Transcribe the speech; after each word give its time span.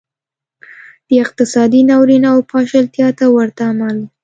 دا 1.07 1.15
اقتصادي 1.25 1.81
ناورین 1.89 2.23
او 2.31 2.37
پاشلتیا 2.51 3.07
ته 3.17 3.25
ورته 3.35 3.61
عمل 3.71 3.95
و 4.01 4.03